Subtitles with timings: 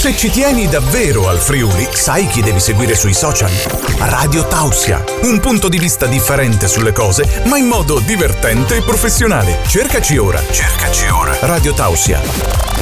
[0.00, 3.50] Se ci tieni davvero al Friuli, sai chi devi seguire sui social?
[3.98, 9.58] Radio Tausia, un punto di vista differente sulle cose, ma in modo divertente e professionale.
[9.66, 11.36] Cercaci ora, cercaci ora.
[11.42, 12.18] Radio Tausia,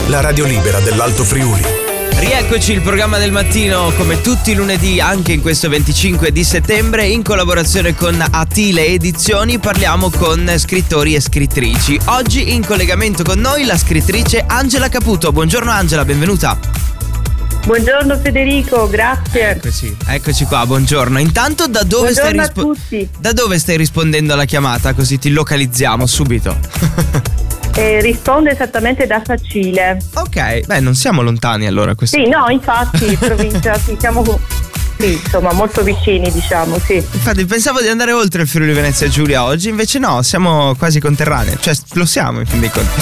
[0.06, 1.60] la radio libera dell'Alto Friuli.
[2.20, 7.08] Rieccoci il programma del mattino come tutti i lunedì anche in questo 25 di settembre
[7.08, 11.98] in collaborazione con Atile Edizioni parliamo con scrittori e scrittrici.
[12.04, 15.32] Oggi in collegamento con noi la scrittrice Angela Caputo.
[15.32, 16.78] Buongiorno Angela, benvenuta.
[17.68, 19.50] Buongiorno Federico, grazie.
[19.50, 21.18] Eccoci, eccoci qua, buongiorno.
[21.18, 22.74] Intanto da dove, stai rispo-
[23.18, 26.56] da dove stai rispondendo alla chiamata così ti localizziamo subito?
[27.74, 29.98] Eh, risponde esattamente da Facile.
[30.14, 31.94] Ok, beh, non siamo lontani allora.
[31.94, 32.16] Questo.
[32.16, 34.24] Sì, no, infatti, provincia, sì, siamo
[34.98, 36.94] sì, insomma, molto vicini, diciamo, sì.
[36.94, 41.58] Infatti, pensavo di andare oltre il Friuli Venezia Giulia oggi, invece no, siamo quasi conterranei,
[41.60, 43.00] cioè lo siamo in fin dei conti.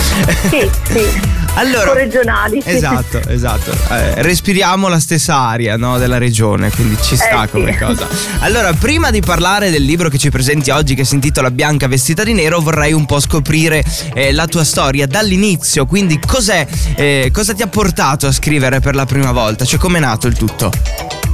[0.50, 1.44] Sì, sì.
[1.56, 2.62] allora, regionali.
[2.64, 3.72] Esatto, esatto.
[3.90, 7.78] Eh, respiriamo la stessa aria no, della regione, quindi ci sta eh, come sì.
[7.78, 8.06] cosa.
[8.40, 12.24] Allora, prima di parlare del libro che ci presenti oggi, che si intitola Bianca vestita
[12.24, 15.86] di nero, vorrei un po' scoprire eh, la tua storia dall'inizio.
[15.86, 19.64] Quindi, cos'è, eh, cosa ti ha portato a scrivere per la prima volta?
[19.64, 21.25] Cioè, com'è nato il tutto?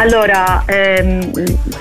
[0.00, 1.30] Allora, ehm,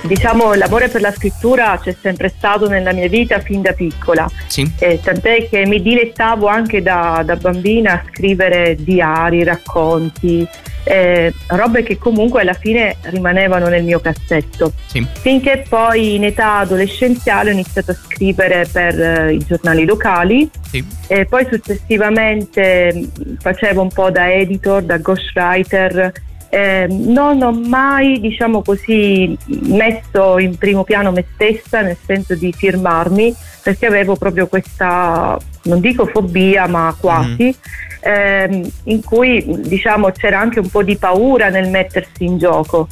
[0.02, 4.70] diciamo l'amore per la scrittura c'è sempre stato nella mia vita fin da piccola, Sì.
[4.80, 10.46] eh, tant'è che mi dilettavo anche da, da bambina a scrivere diari, racconti,
[10.84, 14.74] eh, robe che comunque alla fine rimanevano nel mio cassetto.
[14.88, 15.06] Sì.
[15.22, 20.86] Finché poi in età adolescenziale ho iniziato a scrivere per eh, i giornali locali Sì.
[21.08, 26.12] e poi successivamente mh, facevo un po' da editor, da ghostwriter.
[26.52, 32.52] Eh, non ho mai, diciamo così, messo in primo piano me stessa, nel senso di
[32.52, 37.56] firmarmi, perché avevo proprio questa, non dico fobia, ma quasi,
[38.02, 42.88] ehm, in cui diciamo c'era anche un po' di paura nel mettersi in gioco.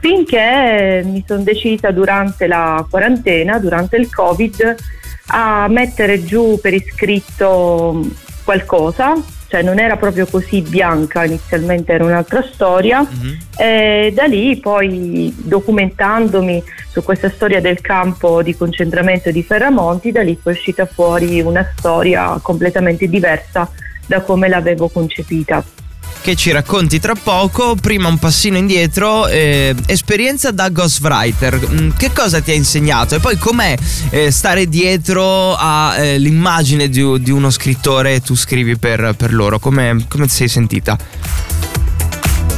[0.00, 4.74] Finché mi sono decisa durante la quarantena, durante il Covid,
[5.26, 8.00] a mettere giù per iscritto
[8.44, 9.14] qualcosa,
[9.52, 13.02] cioè non era proprio così bianca, inizialmente era un'altra storia.
[13.02, 13.38] Mhm.
[13.58, 20.22] E da lì poi documentandomi su questa storia del campo di concentramento di Ferramonti, da
[20.22, 23.70] lì poi è uscita fuori una storia completamente diversa
[24.06, 25.62] da come l'avevo concepita.
[26.22, 27.74] Che ci racconti tra poco.
[27.74, 31.58] Prima un passino indietro, eh, esperienza da ghostwriter.
[31.68, 33.16] Mm, Che cosa ti ha insegnato?
[33.16, 33.74] E poi com'è
[34.10, 39.58] eh, stare dietro all'immagine di, di uno scrittore e tu scrivi per, per loro?
[39.58, 40.96] Come, come ti sei sentita?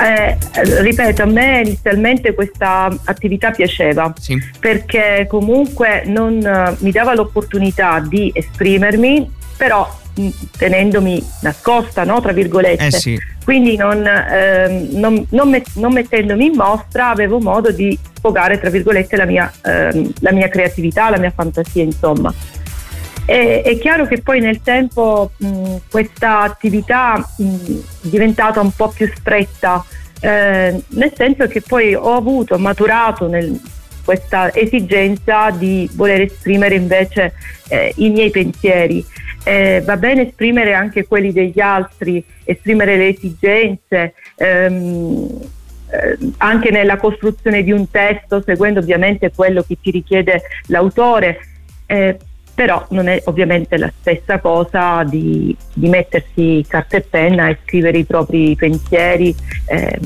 [0.00, 0.36] Eh,
[0.82, 4.36] ripeto, a me inizialmente questa attività piaceva Sì.
[4.58, 9.88] perché comunque non eh, mi dava l'opportunità di esprimermi, però
[10.56, 12.86] tenendomi nascosta, no, tra virgolette.
[12.86, 13.18] Eh sì.
[13.44, 18.70] Quindi non, ehm, non- non met- non mettendomi in mostra avevo modo di sfogare, tra
[18.70, 22.32] virgolette, la mia, ehm, la mia creatività, la mia fantasia, insomma.
[23.26, 28.88] E- è chiaro che poi nel tempo mh, questa attività mh, è diventata un po'
[28.88, 29.84] più stretta,
[30.20, 33.60] eh, nel senso che poi ho avuto, maturato nel-
[34.04, 37.32] questa esigenza di voler esprimere invece
[37.68, 39.04] eh, i miei pensieri.
[39.44, 45.28] Eh, va bene esprimere anche quelli degli altri, esprimere le esigenze, ehm,
[45.90, 51.38] eh, anche nella costruzione di un testo, seguendo ovviamente quello che ti richiede l'autore,
[51.86, 52.16] eh,
[52.54, 57.98] però non è ovviamente la stessa cosa di, di mettersi carta e penna e scrivere
[57.98, 59.34] i propri pensieri.
[59.66, 59.98] eh,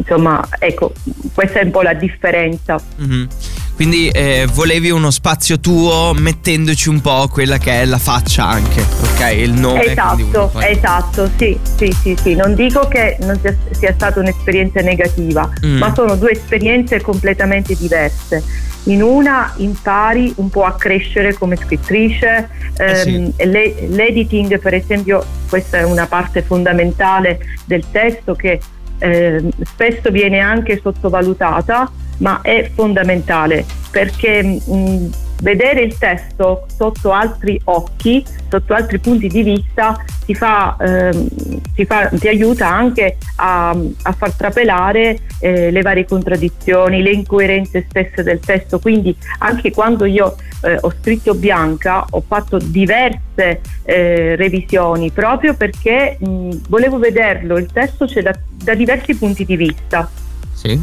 [0.00, 0.92] insomma, ecco,
[1.34, 2.80] questa è un po' la differenza.
[2.96, 3.28] Mhm.
[3.74, 8.82] Quindi eh, volevi uno spazio tuo mettendoci un po' quella che è la faccia anche,
[8.82, 9.32] ok?
[9.36, 9.84] Il nome.
[9.86, 12.34] Esatto, poi- esatto, sì, sì, sì, sì.
[12.34, 15.78] Non dico che non sia, sia stata un'esperienza negativa, Mm.
[15.78, 18.44] ma sono due esperienze completamente diverse.
[18.84, 23.14] In una impari un po' a crescere come scrittrice, Eh sì.
[23.14, 28.60] ehm, le- l'editing per esempio, questa è una parte fondamentale del testo che
[29.00, 35.10] ehm, spesso viene anche sottovalutata, ma è fondamentale perché mh,
[35.42, 41.28] vedere il testo sotto altri occhi, sotto altri punti di vista, ti, fa, ehm,
[41.74, 47.86] ti, fa- ti aiuta anche a, a far trapelare eh, le varie contraddizioni, le incoerenze
[47.88, 48.78] stesse del testo.
[48.78, 56.18] Quindi anche quando io eh, ho scritto Bianca ho fatto diverse eh, revisioni proprio perché
[56.20, 60.10] mh, volevo vederlo, il testo c'è da, da diversi punti di vista.
[60.54, 60.78] Sì.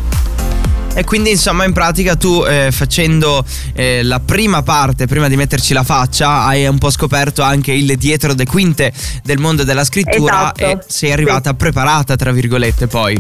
[0.94, 5.74] E quindi insomma in pratica tu eh, facendo eh, la prima parte, prima di metterci
[5.76, 8.92] la faccia, hai un po' scoperto anche il dietro le quinte
[9.24, 11.56] del mondo della scrittura Esatto, e sei arrivata sì.
[11.56, 13.16] preparata, tra virgolette, poi.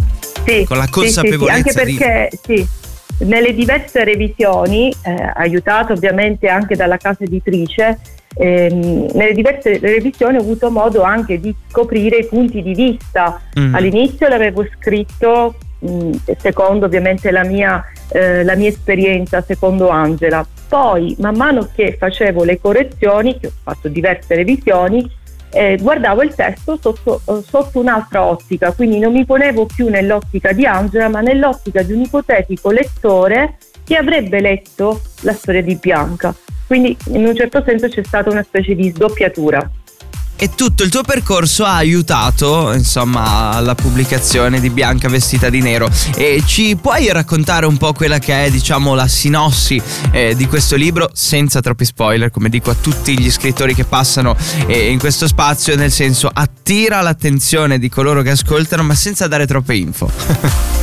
[0.47, 2.67] Sì, Con la sì, sì, sì, consapevolezza anche di- perché sì,
[3.19, 7.99] nelle diverse revisioni, eh, aiutato ovviamente anche dalla casa editrice,
[8.35, 13.41] ehm, nelle diverse revisioni ho avuto modo anche di scoprire i punti di vista.
[13.59, 13.73] Mm.
[13.73, 20.45] All'inizio l'avevo scritto mh, secondo ovviamente la mia, eh, la mia esperienza, secondo Angela.
[20.67, 25.09] Poi, man mano che facevo le correzioni, che ho fatto diverse revisioni,
[25.51, 30.51] eh, guardavo il testo sotto, eh, sotto un'altra ottica, quindi non mi ponevo più nell'ottica
[30.51, 36.35] di Angela, ma nell'ottica di un ipotetico lettore che avrebbe letto la storia di Bianca.
[36.67, 39.71] Quindi in un certo senso c'è stata una specie di sdoppiatura.
[40.39, 45.89] E tutto il tuo percorso ha aiutato, insomma, alla pubblicazione di Bianca vestita di nero.
[46.15, 49.81] E ci puoi raccontare un po' quella che è, diciamo, la sinossi
[50.11, 54.35] eh, di questo libro, senza troppi spoiler, come dico a tutti gli scrittori che passano
[54.67, 59.47] eh, in questo spazio, nel senso attira l'attenzione di coloro che ascoltano, ma senza dare
[59.47, 60.07] troppe info.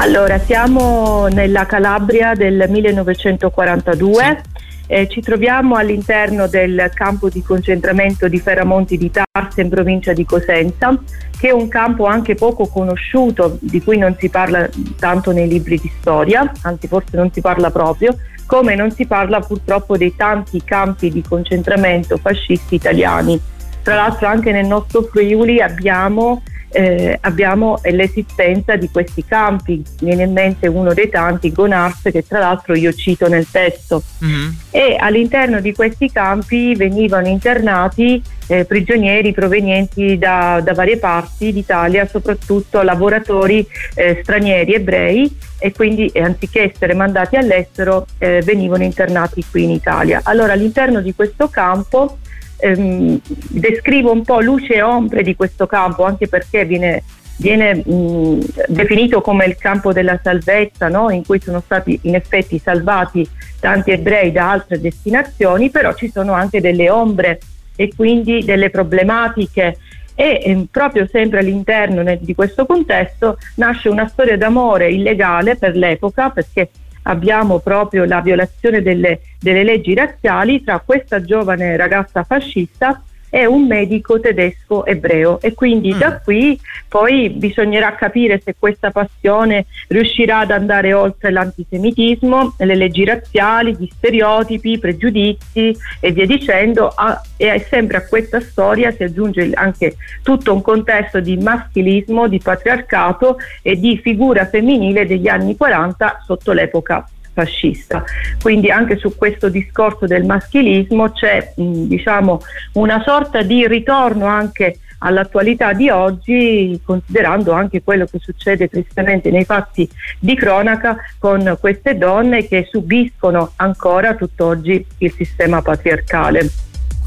[0.00, 4.42] Allora, siamo nella Calabria del 1942.
[4.88, 10.24] Eh, ci troviamo all'interno del campo di concentramento di Ferramonti di Tarsa in provincia di
[10.24, 10.98] Cosenza,
[11.38, 14.68] che è un campo anche poco conosciuto, di cui non si parla
[14.98, 19.40] tanto nei libri di storia, anzi forse non si parla proprio, come non si parla
[19.40, 23.38] purtroppo dei tanti campi di concentramento fascisti italiani.
[23.82, 30.24] Tra l'altro anche nel nostro Friuli abbiamo eh, abbiamo l'esistenza di questi campi, mi viene
[30.24, 34.02] in mente uno dei tanti, Gonars, che tra l'altro io cito nel testo.
[34.18, 34.56] Mhm.
[34.70, 42.06] E all'interno di questi campi venivano internati eh, prigionieri provenienti da, da varie parti d'Italia,
[42.06, 49.44] soprattutto lavoratori eh, stranieri ebrei e quindi eh, anziché essere mandati all'estero eh, venivano internati
[49.50, 50.20] qui in Italia.
[50.24, 52.18] Allora all'interno di questo campo
[52.58, 57.02] ehm, descrivo un po' luce e ombre di questo campo, anche perché viene,
[57.36, 61.10] viene mh, definito come il campo della salvezza, no?
[61.10, 63.28] in cui sono stati in effetti salvati
[63.60, 67.40] tanti ebrei da altre destinazioni, però ci sono anche delle ombre
[67.76, 69.78] e quindi delle problematiche.
[70.14, 75.76] E ehm, proprio sempre all'interno nel- di questo contesto nasce una storia d'amore illegale per
[75.76, 76.70] l'epoca, perché
[77.08, 83.66] abbiamo proprio la violazione delle, delle leggi razziali tra questa giovane ragazza fascista e un
[83.66, 85.98] medico tedesco ebreo e quindi Mm.
[85.98, 86.58] da qui
[86.88, 93.88] poi bisognerà capire se questa passione riuscirà ad andare oltre l'antisemitismo, le leggi razziali, gli
[93.96, 99.96] stereotipi, i pregiudizi e via dicendo a- e sempre a questa storia si aggiunge anche
[100.22, 106.52] tutto un contesto di maschilismo, di patriarcato e di figura femminile degli anni 40 sotto
[106.52, 107.06] l'epoca
[107.38, 108.02] fascista.
[108.42, 112.40] Quindi anche su questo discorso del maschilismo c'è diciamo
[112.72, 119.44] una sorta di ritorno anche all'attualità di oggi, considerando anche quello che succede tristemente nei
[119.44, 119.88] fatti
[120.18, 126.50] di cronaca con queste donne che subiscono ancora tutt'oggi il sistema patriarcale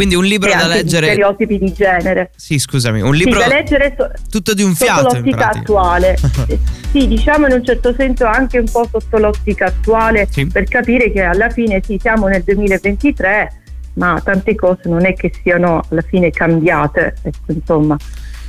[0.01, 1.07] Quindi un libro da leggere.
[1.12, 2.31] stereotipi di genere.
[2.36, 5.15] Sì, scusami, un libro Sì, da leggere so- tutto di un sotto fiato.
[5.15, 6.18] in l'ottica attuale.
[6.92, 10.45] Sì, diciamo in un certo senso anche un po' sotto l'ottica attuale Sì.
[10.48, 13.53] per capire che alla fine sì, siamo nel 2023,
[13.94, 17.15] ma tante cose non è che siano alla fine cambiate.
[17.21, 17.95] Ecco, insomma,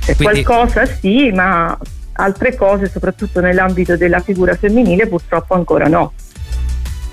[0.03, 1.77] Quindi- qualcosa sì, ma
[2.13, 6.11] altre cose, soprattutto nell'ambito della figura femminile, purtroppo ancora no.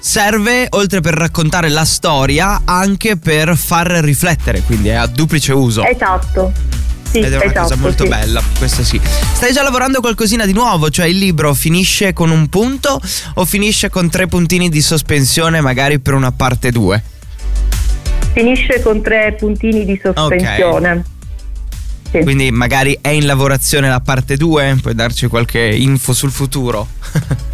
[0.00, 5.84] Serve oltre per raccontare la storia anche per far riflettere, quindi è a duplice uso.
[5.84, 6.52] Esatto.
[7.10, 8.08] Sì, Ed è una esatto, cosa molto sì.
[8.08, 9.00] bella, questo sì.
[9.32, 10.90] Stai già lavorando qualcosina di nuovo?
[10.90, 13.00] Cioè il libro finisce con un punto
[13.34, 17.02] o finisce con tre puntini di sospensione magari per una parte 2?
[18.32, 21.04] Finisce con tre puntini di sospensione.
[22.12, 22.20] Sì.
[22.20, 24.78] Quindi magari è in lavorazione la parte 2?
[24.80, 26.86] Puoi darci qualche info sul futuro?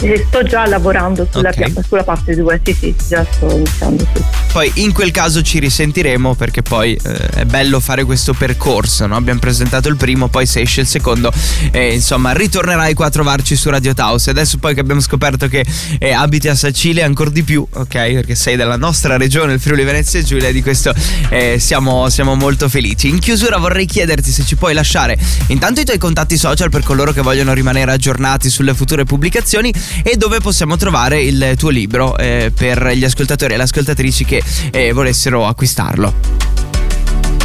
[0.00, 1.70] Eh, Sto già lavorando sulla, Ok.
[1.72, 4.06] pia- sulla parte 2, sì sì, già sto iniziando.
[4.14, 4.22] Sì.
[4.52, 9.16] Poi in quel caso ci risentiremo perché poi eh, è bello fare questo percorso, no?
[9.16, 11.32] Abbiamo presentato il primo, poi se esce il secondo,
[11.72, 14.26] eh, insomma, ritornerai qua a trovarci su Radio Taos.
[14.26, 15.64] E adesso poi che abbiamo scoperto che
[15.98, 17.88] eh, abiti a Sacile ancora di più, ok?
[18.12, 20.92] Perché sei della nostra regione, il Friuli Venezia Giulia, e di questo
[21.30, 23.08] eh, siamo, siamo molto felici.
[23.08, 25.16] In chiusura vorrei chiederti se ci puoi lasciare
[25.48, 29.72] intanto i tuoi contatti social per coloro che vogliono rimanere aggiornati sulle future pubblicazioni
[30.02, 34.42] e dove possiamo trovare il tuo libro eh, per gli ascoltatori e le ascoltatrici che
[34.72, 36.42] eh, volessero acquistarlo.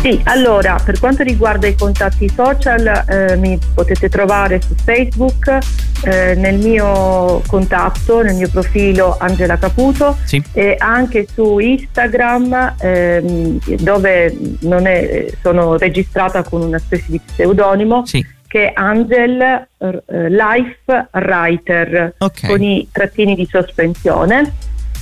[0.01, 5.57] Sì, allora per quanto riguarda i contatti social eh, mi potete trovare su Facebook
[6.03, 10.41] eh, nel mio contatto, nel mio profilo Angela Caputo Sì.
[10.53, 18.05] e anche su Instagram ehm, dove non è- sono registrata con una specie di pseudonimo
[18.05, 18.25] Sì.
[18.49, 19.39] Che è Angel
[19.77, 22.47] eh, Life Writer Ok.
[22.47, 24.51] con i trattini di sospensione.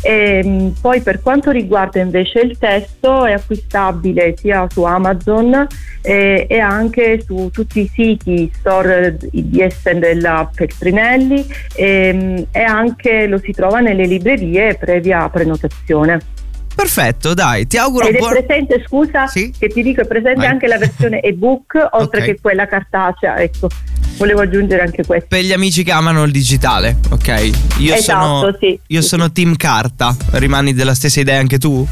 [0.02, 5.66] E, mh, poi per quanto riguarda invece il testo è acquistabile sia su Amazon
[6.04, 12.62] eh, e anche su tutti i siti store di Essen della Feltrinelli e, mh, e
[12.62, 16.20] anche lo si trova nelle librerie previa prenotazione.
[16.78, 18.30] Perfetto, dai, ti auguro Ed è buon...
[18.34, 19.52] presente, scusa, Sì?
[19.58, 20.46] che ti dico, è presente Vai.
[20.48, 22.26] anche la versione ebook oltre Ok.
[22.28, 23.68] che quella cartacea, ecco,
[24.18, 25.26] volevo aggiungere anche questo.
[25.28, 27.50] Per gli amici che amano il digitale, ok?
[27.80, 28.80] Io Esatto, sono, sì.
[28.88, 31.86] io sono team carta, rimani della stessa idea anche tu?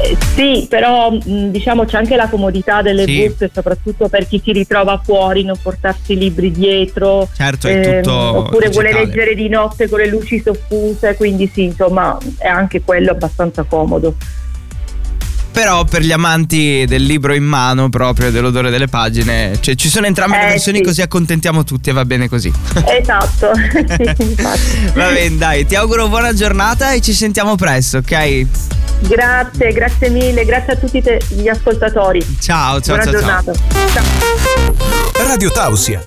[0.00, 3.26] Eh, sì, però mh, diciamo c'è anche la comodità delle Sì.
[3.36, 7.28] book, soprattutto per chi si ritrova fuori, non portarsi i libri dietro.
[7.36, 9.06] Certo, è ehm, tutto oppure vuole digitale.
[9.06, 14.14] leggere di notte con le luci soffuse, quindi sì, insomma, è anche quello abbastanza comodo.
[15.50, 20.06] Però per gli amanti del libro in mano proprio, dell'odore delle pagine, cioè ci sono
[20.06, 20.84] entrambe le Eh, versioni sì.
[20.84, 22.52] così accontentiamo tutti e va bene così.
[22.86, 23.50] Esatto.
[24.94, 28.46] va bene, dai, ti auguro buona giornata e ci sentiamo presto, ok?
[29.00, 32.20] Grazie, grazie mille, grazie a tutti te- gli ascoltatori.
[32.40, 33.20] Ciao, ciao, Buona ciao.
[33.20, 33.42] ciao.
[33.42, 33.52] giornata.
[33.92, 35.26] Ciao.
[35.26, 36.02] Radio Tausia,